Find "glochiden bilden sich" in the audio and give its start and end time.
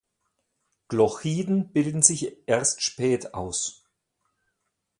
0.87-2.35